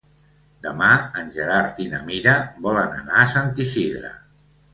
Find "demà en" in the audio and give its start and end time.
0.67-1.29